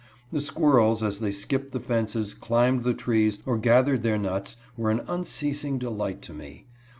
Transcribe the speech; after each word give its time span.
The 0.31 0.41
squirrels, 0.41 1.03
as 1.03 1.19
they 1.19 1.29
skipped 1.29 1.73
the 1.73 1.79
fences, 1.79 2.33
climbed 2.33 2.81
the 2.81 2.95
trees, 2.95 3.37
or 3.45 3.59
gathered 3.59 4.01
their 4.01 4.17
nuts, 4.17 4.55
were 4.75 4.89
an 4.89 5.01
unceas 5.07 5.63
ing 5.63 5.77
delight 5.77 6.23
to 6.23 6.33
me. 6.33 6.65